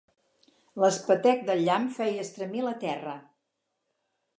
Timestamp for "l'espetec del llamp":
0.83-1.87